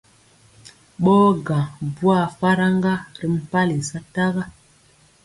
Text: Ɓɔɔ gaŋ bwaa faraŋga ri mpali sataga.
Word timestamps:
Ɓɔɔ 1.03 1.27
gaŋ 1.45 1.65
bwaa 1.95 2.25
faraŋga 2.37 2.93
ri 3.17 3.27
mpali 3.35 3.77
sataga. 3.89 4.43